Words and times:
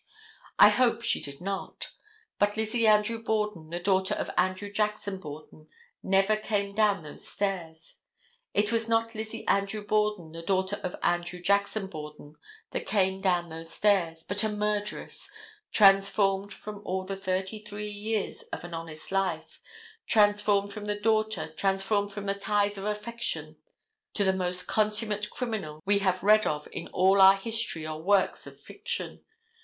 I 0.57 0.69
hope 0.69 1.03
she 1.03 1.21
did 1.21 1.41
not. 1.41 1.91
But 2.39 2.57
Lizzie 2.57 2.87
Andrew 2.87 3.21
Borden, 3.21 3.69
the 3.69 3.79
daughter 3.79 4.15
of 4.15 4.31
Andrew 4.35 4.71
Jackson 4.73 5.19
Borden, 5.19 5.67
never 6.01 6.35
came 6.35 6.73
down 6.73 7.03
those 7.03 7.27
stairs. 7.27 7.97
It 8.55 8.71
was 8.71 8.89
not 8.89 9.13
Lizzie 9.13 9.45
Andrew 9.47 9.85
Borden, 9.85 10.31
the 10.31 10.41
daughter 10.41 10.77
of 10.81 10.95
Andrew 11.03 11.39
Jackson 11.39 11.85
Borden, 11.85 12.33
that 12.71 12.87
came 12.87 13.21
down 13.21 13.49
those 13.49 13.71
stairs, 13.75 14.23
but 14.27 14.43
a 14.43 14.49
murderess, 14.49 15.29
transformed 15.71 16.51
from 16.51 16.81
all 16.83 17.03
the 17.03 17.15
thirty 17.15 17.63
three 17.63 17.91
years 17.91 18.41
of 18.51 18.63
an 18.63 18.73
honest 18.73 19.11
life, 19.11 19.61
transformed 20.07 20.73
from 20.73 20.85
the 20.85 20.99
daughter, 20.99 21.53
transformed 21.53 22.11
from 22.11 22.25
the 22.25 22.33
ties 22.33 22.75
of 22.75 22.85
affections 22.85 23.55
to 24.15 24.23
the 24.23 24.33
most 24.33 24.65
consummate 24.65 25.29
criminal 25.29 25.79
we 25.85 25.99
have 25.99 26.23
read 26.23 26.47
of 26.47 26.67
in 26.71 26.87
all 26.87 27.21
our 27.21 27.35
history 27.35 27.85
or 27.85 28.01
works 28.01 28.47
of 28.47 28.59
fiction. 28.59 29.23